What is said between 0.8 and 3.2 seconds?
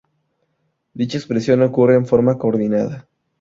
Dicha expresión ocurre en forma coordinada.